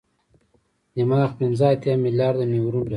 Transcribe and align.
دماغ 0.95 1.29
پنځه 1.39 1.65
اتیا 1.73 1.93
ملیارده 2.03 2.45
نیورون 2.53 2.83
لري. 2.85 2.89